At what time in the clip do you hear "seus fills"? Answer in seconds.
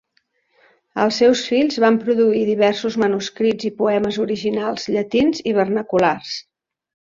1.21-1.77